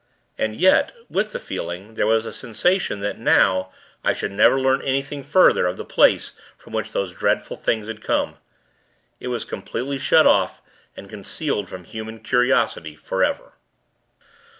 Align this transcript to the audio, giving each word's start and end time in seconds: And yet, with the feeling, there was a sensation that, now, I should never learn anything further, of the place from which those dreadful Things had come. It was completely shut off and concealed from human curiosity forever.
And 0.35 0.55
yet, 0.55 0.93
with 1.11 1.31
the 1.31 1.39
feeling, 1.39 1.93
there 1.93 2.07
was 2.07 2.25
a 2.25 2.33
sensation 2.33 3.01
that, 3.01 3.19
now, 3.19 3.71
I 4.03 4.13
should 4.13 4.31
never 4.31 4.59
learn 4.59 4.81
anything 4.81 5.21
further, 5.21 5.67
of 5.67 5.77
the 5.77 5.85
place 5.85 6.31
from 6.57 6.73
which 6.73 6.91
those 6.91 7.13
dreadful 7.13 7.55
Things 7.55 7.87
had 7.87 8.01
come. 8.01 8.37
It 9.19 9.27
was 9.27 9.45
completely 9.45 9.99
shut 9.99 10.25
off 10.25 10.59
and 10.97 11.07
concealed 11.07 11.69
from 11.69 11.83
human 11.83 12.21
curiosity 12.21 12.95
forever. 12.95 13.53